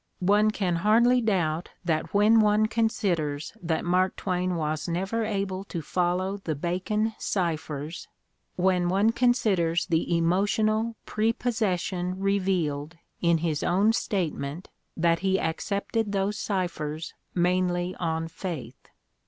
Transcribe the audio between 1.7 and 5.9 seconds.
that when one considers that Mark Twain was never able to